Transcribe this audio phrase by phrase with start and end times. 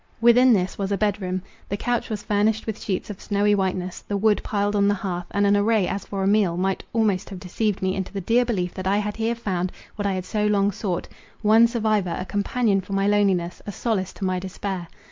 [0.19, 3.99] Within this was a bed room; the couch was furnished with sheets of snowy whiteness;
[4.01, 7.29] the wood piled on the hearth, and an array as for a meal, might almost
[7.29, 10.25] have deceived me into the dear belief that I had here found what I had
[10.25, 14.87] so long sought—one survivor, a companion for my loneliness, a solace to my despair.